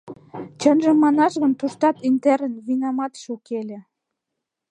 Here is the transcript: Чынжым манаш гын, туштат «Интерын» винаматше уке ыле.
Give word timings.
Чынжым 0.59 0.97
манаш 1.03 1.33
гын, 1.41 1.51
туштат 1.59 1.95
«Интерын» 2.09 2.53
винаматше 2.67 3.25
уке 3.35 3.53
ыле. 3.63 3.79